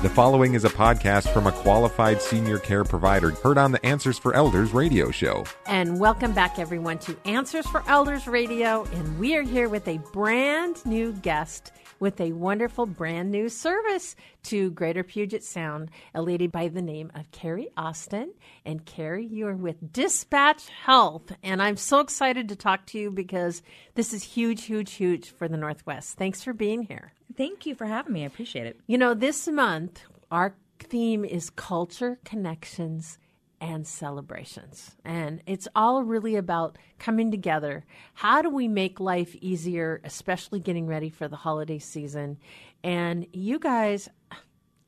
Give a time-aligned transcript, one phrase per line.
[0.00, 4.16] The following is a podcast from a qualified senior care provider heard on the Answers
[4.16, 5.44] for Elders radio show.
[5.66, 8.84] And welcome back, everyone, to Answers for Elders Radio.
[8.84, 14.14] And we are here with a brand new guest with a wonderful brand new service
[14.44, 18.32] to Greater Puget Sound, a lady by the name of Carrie Austin.
[18.64, 21.32] And Carrie, you are with Dispatch Health.
[21.42, 23.64] And I'm so excited to talk to you because
[23.96, 26.16] this is huge, huge, huge for the Northwest.
[26.16, 27.14] Thanks for being here.
[27.36, 28.22] Thank you for having me.
[28.22, 28.80] I appreciate it.
[28.86, 33.18] You know, this month, our theme is culture, connections,
[33.60, 34.96] and celebrations.
[35.04, 37.84] And it's all really about coming together.
[38.14, 42.38] How do we make life easier, especially getting ready for the holiday season?
[42.84, 44.08] And you guys,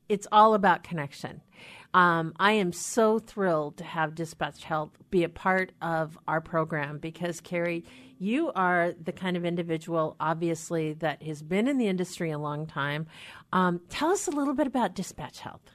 [0.07, 1.41] it's all about connection.
[1.93, 6.99] Um, I am so thrilled to have Dispatch Health be a part of our program
[6.99, 7.83] because, Carrie,
[8.17, 12.65] you are the kind of individual, obviously, that has been in the industry a long
[12.65, 13.07] time.
[13.51, 15.71] Um, tell us a little bit about Dispatch Health.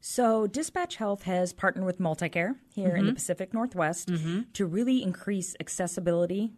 [0.00, 2.96] So, Dispatch Health has partnered with Multicare here mm-hmm.
[2.96, 3.14] in the mm-hmm.
[3.14, 4.42] Pacific Northwest mm-hmm.
[4.52, 6.52] to really increase accessibility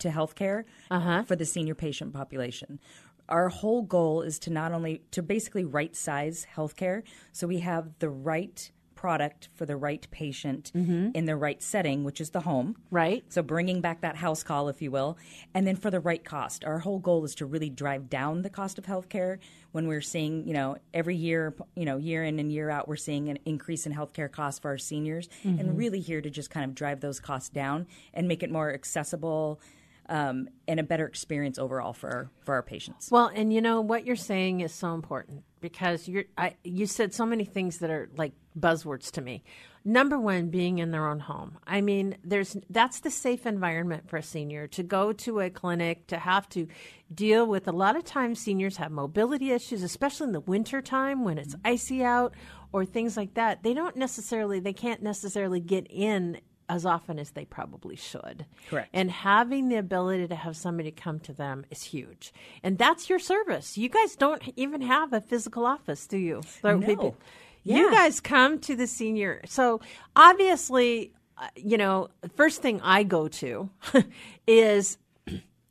[0.00, 1.22] to healthcare uh-huh.
[1.24, 2.80] for the senior patient population
[3.28, 7.98] our whole goal is to not only to basically right size healthcare so we have
[7.98, 11.08] the right product for the right patient mm-hmm.
[11.14, 12.76] in the right setting, which is the home.
[12.90, 13.24] Right.
[13.30, 15.16] So bringing back that house call, if you will,
[15.54, 16.66] and then for the right cost.
[16.66, 19.38] Our whole goal is to really drive down the cost of healthcare.
[19.72, 22.96] When we're seeing, you know, every year, you know, year in and year out, we're
[22.96, 25.58] seeing an increase in healthcare costs for our seniors, mm-hmm.
[25.58, 28.70] and really here to just kind of drive those costs down and make it more
[28.70, 29.62] accessible
[30.10, 33.10] um, and a better experience overall for our, for our patients.
[33.10, 37.14] Well, and you know what you're saying is so important because you're I, you said
[37.14, 39.44] so many things that are like buzzwords to me.
[39.84, 41.56] Number one, being in their own home.
[41.66, 46.08] I mean, there's that's the safe environment for a senior to go to a clinic
[46.08, 46.66] to have to
[47.14, 47.68] deal with.
[47.68, 51.54] A lot of times, seniors have mobility issues, especially in the winter time when it's
[51.64, 52.34] icy out
[52.72, 53.62] or things like that.
[53.62, 58.46] They don't necessarily they can't necessarily get in as often as they probably should.
[58.68, 58.88] Correct.
[58.94, 62.32] And having the ability to have somebody come to them is huge.
[62.62, 63.76] And that's your service.
[63.76, 66.42] You guys don't even have a physical office, do you?
[66.76, 66.86] no.
[66.86, 67.16] People,
[67.64, 67.76] yeah.
[67.76, 69.42] You guys come to the senior.
[69.46, 69.80] So
[70.14, 73.68] obviously, uh, you know, first thing I go to
[74.46, 74.96] is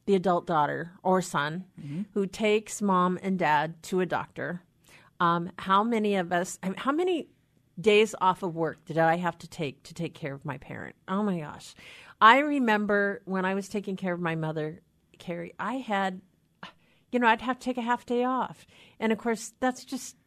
[0.06, 2.02] the adult daughter or son mm-hmm.
[2.14, 4.64] who takes mom and dad to a doctor.
[5.22, 7.30] Um, how many of us, how many
[7.80, 10.96] days off of work did I have to take to take care of my parent?
[11.08, 11.74] Oh my gosh.
[12.22, 14.82] I remember when I was taking care of my mother,
[15.18, 16.22] Carrie, I had,
[17.12, 18.68] you know, I'd have to take a half day off.
[19.00, 20.18] And of course, that's just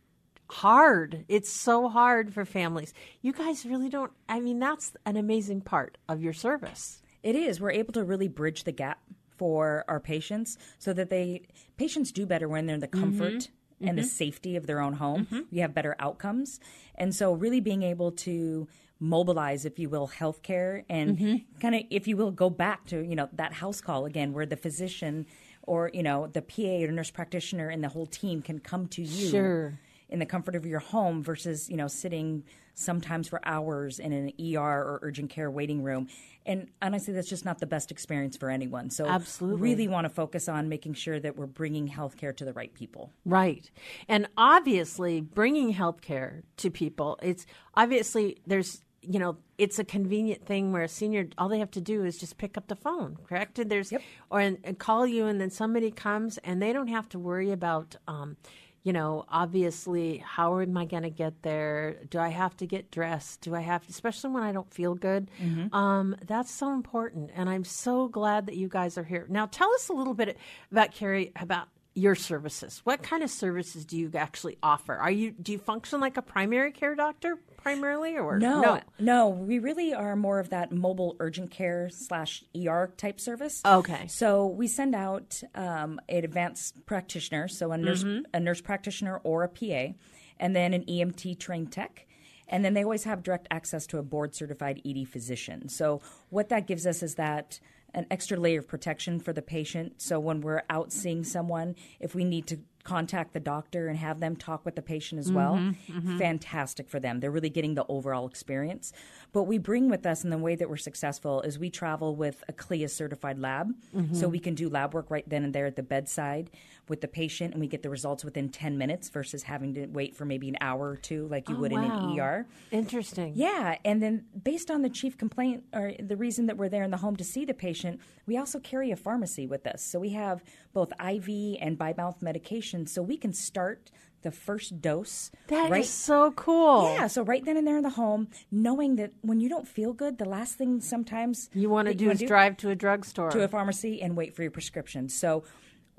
[0.50, 1.24] hard.
[1.28, 2.94] It's so hard for families.
[3.20, 7.02] You guys really don't, I mean, that's an amazing part of your service.
[7.22, 7.60] It is.
[7.60, 9.00] We're able to really bridge the gap
[9.36, 11.42] for our patients so that they,
[11.76, 13.34] patients do better when they're in the comfort.
[13.34, 13.52] Mm-hmm
[13.82, 13.88] mm-hmm.
[13.88, 14.08] and the mm-hmm.
[14.08, 15.40] safety of their own home, mm-hmm.
[15.50, 16.60] we have better outcomes.
[16.94, 18.68] And so, really being able to
[19.00, 21.60] mobilize, if you will, healthcare and mm-hmm.
[21.60, 24.46] kind of, if you will, go back to you know that house call again, where
[24.46, 25.26] the physician
[25.62, 29.02] or you know the PA or nurse practitioner and the whole team can come to
[29.02, 29.30] you.
[29.30, 29.78] Sure
[30.12, 34.32] in the comfort of your home versus you know sitting sometimes for hours in an
[34.40, 36.08] ER or urgent care waiting room.
[36.44, 38.90] And honestly, that's just not the best experience for anyone.
[38.90, 42.52] So, absolutely, really want to focus on making sure that we're bringing healthcare to the
[42.52, 43.12] right people.
[43.24, 43.70] Right,
[44.08, 47.18] and obviously, bringing healthcare to people.
[47.22, 51.70] It's obviously there's you know it's a convenient thing where a senior all they have
[51.72, 54.00] to do is just pick up the phone correct and there's yep.
[54.30, 57.50] or and, and, call you and then somebody comes and they don't have to worry
[57.50, 58.36] about um,
[58.82, 61.98] you know, obviously, how am I going to get there?
[62.10, 63.42] Do I have to get dressed?
[63.42, 65.30] Do I have, to, especially when I don't feel good?
[65.40, 65.74] Mm-hmm.
[65.74, 69.26] Um, that's so important, and I'm so glad that you guys are here.
[69.28, 70.36] Now, tell us a little bit
[70.70, 72.80] about Carrie about your services.
[72.84, 74.94] What kind of services do you actually offer?
[74.94, 78.60] Are you do you function like a primary care doctor primarily, or no?
[78.60, 83.62] No, no we really are more of that mobile urgent care slash ER type service.
[83.64, 88.24] Okay, so we send out um, an advanced practitioner, so a nurse, mm-hmm.
[88.34, 89.94] a nurse practitioner or a PA,
[90.38, 92.06] and then an EMT trained tech.
[92.48, 95.68] And then they always have direct access to a board certified ED physician.
[95.68, 97.60] So, what that gives us is that
[97.94, 100.00] an extra layer of protection for the patient.
[100.00, 104.20] So when we're out seeing someone, if we need to contact the doctor and have
[104.20, 105.54] them talk with the patient as well.
[105.54, 106.18] Mm-hmm, mm-hmm.
[106.18, 107.20] Fantastic for them.
[107.20, 108.92] They're really getting the overall experience.
[109.32, 112.42] But we bring with us, and the way that we're successful is we travel with
[112.48, 113.72] a CLIA certified lab.
[113.94, 114.14] Mm-hmm.
[114.14, 116.50] So we can do lab work right then and there at the bedside
[116.88, 120.16] with the patient, and we get the results within 10 minutes versus having to wait
[120.16, 121.84] for maybe an hour or two like you oh, would wow.
[121.84, 122.46] in an ER.
[122.72, 123.32] Interesting.
[123.36, 123.76] Yeah.
[123.84, 126.96] And then based on the chief complaint or the reason that we're there in the
[126.96, 129.82] home to see the patient, we also carry a pharmacy with us.
[129.82, 130.42] So we have
[130.72, 133.90] both IV and by mouth medication so we can start
[134.22, 135.30] the first dose.
[135.48, 136.94] That is right so cool.
[136.94, 139.92] yeah, so right then and there in the home, knowing that when you don't feel
[139.92, 143.30] good, the last thing sometimes You want to do is drive to a drugstore.
[143.30, 145.08] to a pharmacy and wait for your prescription.
[145.08, 145.42] So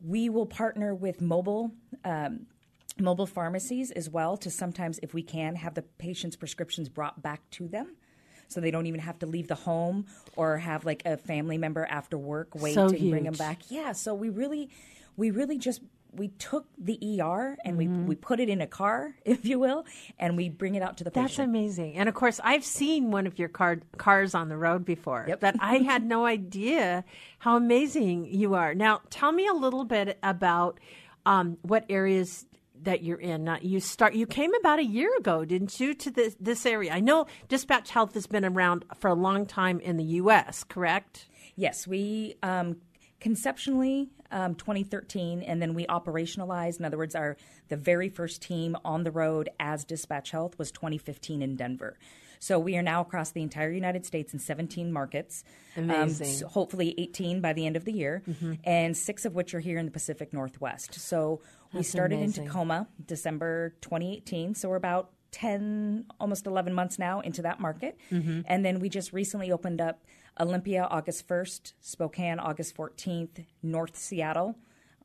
[0.01, 1.71] we will partner with mobile.
[2.03, 2.47] Um,
[2.99, 7.41] Mobile pharmacies as well to sometimes, if we can, have the patient's prescriptions brought back
[7.49, 7.95] to them
[8.49, 10.05] so they don't even have to leave the home
[10.35, 13.61] or have like a family member after work wait So and bring them back.
[13.69, 14.69] Yeah, so we really,
[15.17, 15.81] we really just
[16.15, 18.03] we took the ER and Mm-hmm.
[18.03, 19.85] we we put it in a car, if you will,
[20.19, 21.29] and we bring it out to the patient.
[21.29, 21.95] That's amazing.
[21.95, 25.25] And of course, I've seen one of your car- cars on the road before.
[25.27, 25.39] Yep.
[25.39, 27.03] But I had no idea
[27.39, 28.73] how amazing you are.
[28.75, 30.79] Now, tell me a little bit about
[31.25, 32.45] um, what areas
[32.83, 33.45] that you're in.
[33.45, 34.13] Now, you start.
[34.13, 36.91] You came about a year ago, didn't you, to this this area?
[36.91, 40.63] I know Dispatch Health has been around for a long time in the U.S.
[40.65, 41.27] Correct?
[41.55, 42.77] Yes, we um,
[43.21, 46.79] conceptually um, 2013, and then we operationalized.
[46.79, 47.37] In other words, our
[47.69, 51.97] the very first team on the road as Dispatch Health was 2015 in Denver.
[52.39, 55.45] So we are now across the entire United States in 17 markets.
[55.77, 56.27] Um, Amazing.
[56.27, 58.21] so hopefully 18 by the end of the year,
[58.65, 60.95] and six of which are here in the Pacific Northwest.
[60.95, 61.39] So
[61.71, 62.43] we That's started amazing.
[62.43, 64.55] in Tacoma December 2018.
[64.55, 67.97] So we're about 10, almost 11 months now into that market.
[68.11, 70.03] And then we just recently opened up
[70.39, 74.55] Olympia August 1st, Spokane August 14th, North Seattle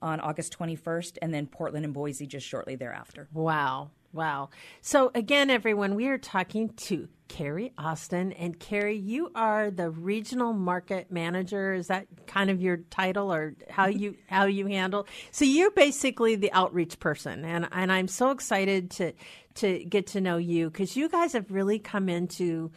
[0.01, 3.29] on August 21st, and then Portland and Boise just shortly thereafter.
[3.33, 3.91] Wow.
[4.13, 4.51] Wow.
[4.81, 8.33] So, again, everyone, we are talking to Carrie Austin.
[8.33, 11.75] And Carrie, you are the regional market manager.
[11.75, 15.07] Is that kind of your title or how you how you handle?
[15.31, 17.45] So you're basically the outreach person.
[17.45, 19.13] And and I'm so excited to
[19.57, 22.71] to get to know you because you guys have really come into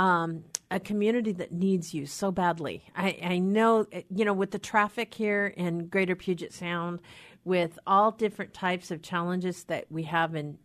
[0.00, 2.82] um, a community that needs you so badly.
[2.96, 7.00] I, I know, you know, with the traffic here in Greater Puget Sound,
[7.44, 10.56] with all different types of challenges that we have in,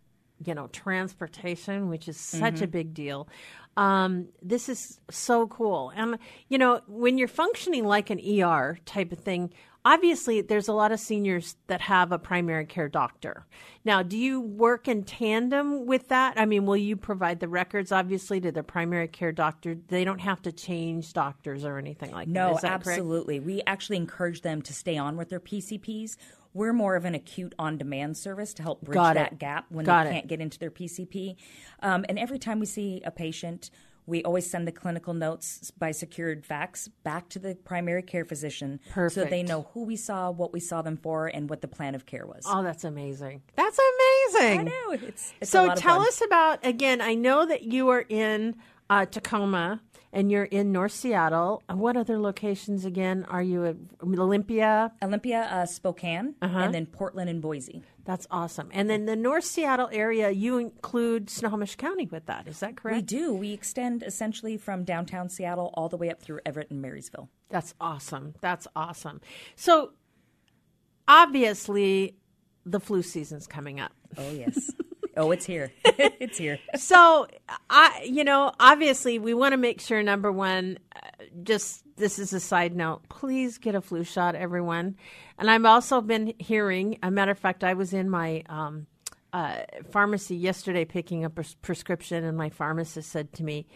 [0.42, 3.28] you know, transportation, which is such a big deal.
[3.76, 5.92] Um, this is so cool.
[5.94, 6.18] And,
[6.48, 9.52] you know, when you're functioning like an ER type of thing,
[9.86, 13.46] obviously there's a lot of seniors that have a primary care doctor.
[13.84, 16.34] Now, do you work in tandem with that?
[16.36, 19.76] I mean, will you provide the records obviously to their primary care doctor?
[19.86, 22.32] They don't have to change doctors or anything like that.
[22.32, 22.88] No, that correct?
[22.88, 23.38] absolutely.
[23.38, 26.16] We actually encourage them to stay on with their PCPs.
[26.52, 30.04] We're more of an acute on demand service to help bridge that gap when Got
[30.04, 30.12] they it.
[30.14, 31.36] can't get into their PCP.
[31.80, 33.70] Um, and every time we see a patient,
[34.06, 38.80] we always send the clinical notes by secured fax back to the primary care physician
[38.94, 41.68] so that they know who we saw, what we saw them for, and what the
[41.68, 42.44] plan of care was.
[42.46, 43.42] Oh, that's amazing.
[43.56, 44.60] That's amazing.
[44.60, 44.92] I know.
[44.92, 47.00] It's, it's a so tell us about again.
[47.00, 48.56] I know that you are in
[48.88, 49.80] uh, Tacoma
[50.16, 51.62] and you're in North Seattle.
[51.68, 53.76] What other locations again are you at?
[54.02, 54.90] Olympia.
[55.02, 56.58] Olympia, uh, Spokane, Uh-huh.
[56.58, 57.82] and then Portland and Boise.
[58.04, 58.70] That's awesome.
[58.72, 62.48] And then the North Seattle area, you include Snohomish County with that.
[62.48, 62.96] Is that correct?
[62.96, 63.34] We do.
[63.34, 67.28] We extend essentially from downtown Seattle all the way up through Everett and Marysville.
[67.50, 68.34] That's awesome.
[68.40, 69.20] That's awesome.
[69.54, 69.92] So
[71.06, 72.16] obviously,
[72.64, 73.92] the flu season's coming up.
[74.16, 74.70] Oh, yes.
[75.16, 75.72] oh, it's here.
[75.84, 76.58] it's here.
[76.76, 77.26] so
[77.70, 82.32] I, you know, obviously we want to make sure number one, uh, just this is
[82.32, 84.96] a side note, please get a flu shot, everyone.
[85.38, 88.86] And I've also been hearing, a matter of fact, I was in my um,
[89.32, 93.66] uh, pharmacy yesterday picking up a s- prescription, and my pharmacist said to me,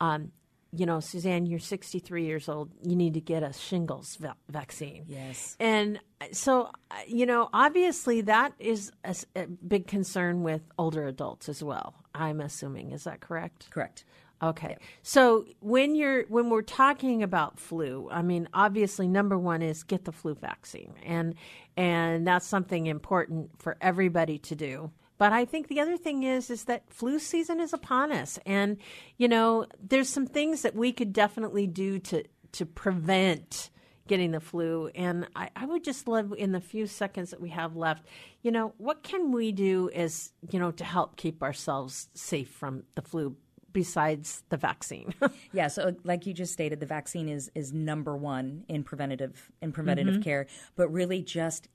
[0.00, 0.32] um,
[0.76, 2.70] you know, Suzanne, you're 63 years old.
[2.82, 5.04] You need to get a shingles va- vaccine.
[5.08, 5.56] Yes.
[5.58, 5.98] And
[6.32, 8.92] so, uh, you know, obviously that is
[9.34, 11.94] a big concern with older adults as well.
[12.14, 12.92] I'm assuming.
[12.92, 13.70] Is that correct?
[13.70, 14.04] Correct.
[14.42, 14.76] Okay.
[15.02, 20.04] So when you're when we're talking about flu, I mean, obviously number one is get
[20.04, 21.34] the flu vaccine, and
[21.76, 24.90] and that's something important for everybody to do.
[25.18, 28.76] But I think the other thing is is that flu season is upon us, and
[29.16, 33.70] you know, there's some things that we could definitely do to to prevent
[34.06, 34.88] getting the flu.
[34.94, 38.06] And I, I would just love in the few seconds that we have left,
[38.42, 42.84] you know, what can we do as you know to help keep ourselves safe from
[42.94, 43.36] the flu
[43.76, 45.12] besides the vaccine.
[45.52, 49.72] Yeah, so like you just stated, the vaccine is is number one in preventative in
[49.72, 50.22] preventative mm-hmm.
[50.22, 50.46] care,
[50.76, 51.68] but really just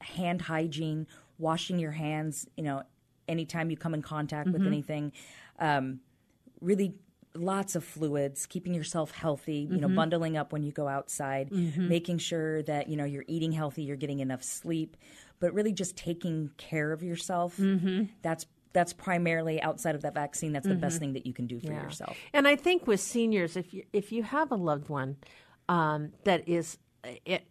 [0.00, 1.06] hand hygiene,
[1.38, 2.46] washing your hands.
[2.56, 2.82] You know,
[3.28, 4.66] anytime you come in contact with mm-hmm.
[4.66, 5.12] anything,
[5.58, 6.00] um,
[6.60, 6.94] really
[7.34, 9.68] lots of fluids, keeping yourself healthy.
[9.70, 9.96] You know, mm-hmm.
[9.96, 11.88] bundling up when you go outside, mm-hmm.
[11.88, 14.96] making sure that you know you're eating healthy, you're getting enough sleep,
[15.40, 17.56] but really just taking care of yourself.
[18.22, 20.52] That's that's primarily outside of that vaccine.
[20.52, 22.14] That's the best thing that you can do for yourself.
[22.34, 25.16] And I think with seniors, if you if you have a loved one
[25.68, 26.78] um, that is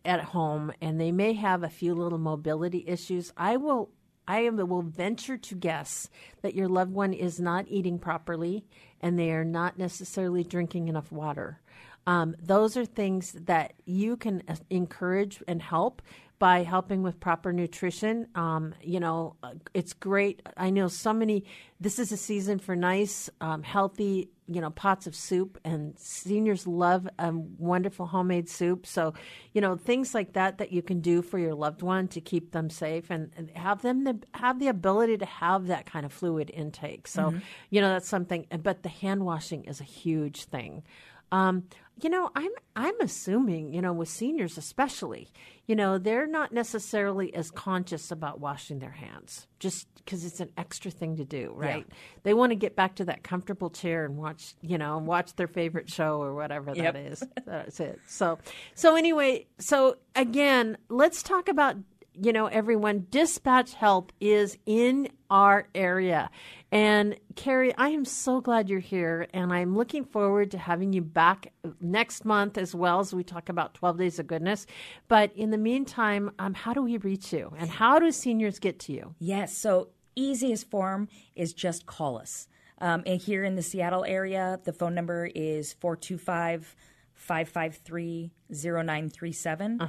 [0.03, 3.89] at home and they may have a few little mobility issues, I will
[4.27, 6.09] I am, will venture to guess
[6.41, 8.65] that your loved one is not eating properly
[8.99, 11.61] and they are not necessarily drinking enough water.
[12.07, 16.01] Um, those are things that you can uh, encourage and help
[16.37, 18.27] by helping with proper nutrition.
[18.35, 19.35] Um, you know,
[19.73, 20.41] it's great.
[20.57, 21.45] I know so many.
[21.79, 26.67] This is a season for nice, um, healthy, you know, pots of soup, and seniors
[26.67, 28.85] love a wonderful homemade soup.
[28.85, 29.13] So,
[29.53, 32.51] you know, things like that that you can do for your loved one to keep
[32.51, 36.13] them safe and, and have them the, have the ability to have that kind of
[36.13, 37.07] fluid intake.
[37.07, 37.33] So,
[37.69, 38.45] you know, that's something.
[38.61, 40.83] But the hand washing is a huge thing.
[41.31, 41.63] Um,
[42.01, 45.29] you know, I'm I'm assuming, you know, with seniors especially,
[45.65, 50.49] you know, they're not necessarily as conscious about washing their hands just because it's an
[50.57, 51.87] extra thing to do, right?
[52.23, 55.47] They want to get back to that comfortable chair and watch, you know, watch their
[55.47, 56.93] favorite show or whatever Yep.
[56.93, 57.23] that is.
[57.45, 57.99] That's it.
[58.07, 58.39] So,
[58.75, 61.77] so anyway, so again, let's talk about
[62.21, 66.29] you know, everyone, Dispatch Health is in our area.
[66.71, 71.01] And Carrie, I am so glad you're here, and I'm looking forward to having you
[71.01, 74.65] back next month as well as we talk about 12 Days of Goodness.
[75.07, 78.79] But in the meantime, um, how do we reach you, and how do seniors get
[78.81, 79.15] to you?
[79.19, 79.57] Yes.
[79.57, 82.47] So easiest form is just call us.
[82.79, 86.75] Um, and here in the Seattle area, the phone number is 425
[87.13, 89.81] 553 0937.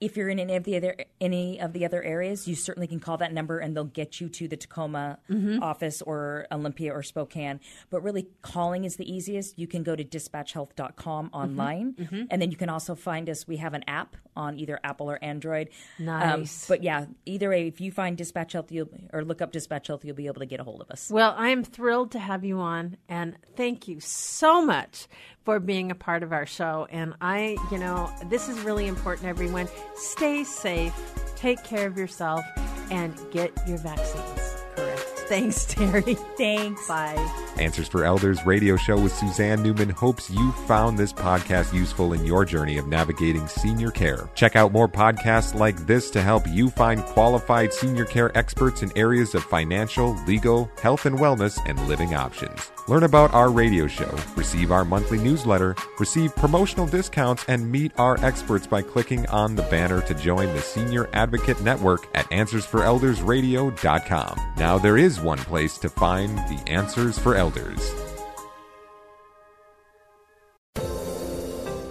[0.00, 2.86] Um, if you're in any of the other any of the other areas, you certainly
[2.86, 5.18] can call that number and they'll get you to the Tacoma
[5.60, 7.60] office or Olympia or Spokane.
[7.90, 9.58] But really, calling is the easiest.
[9.58, 13.46] You can go to dispatchhealth.com online, and then you can also find us.
[13.46, 15.68] We have an app on either Apple or Android.
[15.98, 16.66] Um, Nice.
[16.68, 20.04] but yeah, either way, if you find Dispatch Health, you'll or look up Dispatch Health,
[20.04, 21.10] you'll be able to get a hold of us.
[21.10, 25.08] Well, I am thrilled to have you on, and thank you so much
[25.44, 26.86] for being a part of our show.
[26.90, 29.68] And I, you know, this is really important, everyone.
[29.94, 30.94] Stay safe,
[31.36, 32.44] take care of yourself,
[32.90, 34.56] and get your vaccines.
[34.76, 35.00] Correct.
[35.30, 36.14] Thanks, Terry.
[36.36, 36.88] Thanks.
[36.88, 37.14] Bye.
[37.56, 42.24] Answers for Elders radio show with Suzanne Newman hopes you found this podcast useful in
[42.26, 44.28] your journey of navigating senior care.
[44.34, 48.90] Check out more podcasts like this to help you find qualified senior care experts in
[48.96, 52.72] areas of financial, legal, health and wellness, and living options.
[52.88, 58.18] Learn about our radio show, receive our monthly newsletter, receive promotional discounts, and meet our
[58.24, 64.54] experts by clicking on the banner to join the Senior Advocate Network at AnswersForEldersRadio.com.
[64.56, 67.80] Now there is one place to find the answers for elders.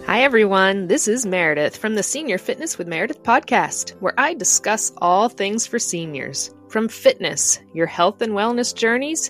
[0.10, 0.88] Hi, everyone.
[0.88, 5.67] This is Meredith from the Senior Fitness with Meredith podcast, where I discuss all things
[5.67, 9.29] for seniors from fitness, your health and wellness journeys,